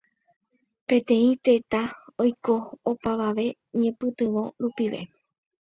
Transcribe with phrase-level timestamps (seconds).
[0.87, 1.81] Peteĩ tetã
[2.25, 2.55] oiko
[2.93, 3.47] opavave
[3.81, 4.99] ñepytyvõ rupive.